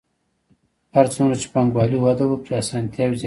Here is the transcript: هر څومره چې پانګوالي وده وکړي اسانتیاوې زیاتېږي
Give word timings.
هر 0.95 1.05
څومره 1.13 1.35
چې 1.41 1.47
پانګوالي 1.53 1.97
وده 1.99 2.25
وکړي 2.27 2.53
اسانتیاوې 2.61 3.11
زیاتېږي 3.11 3.19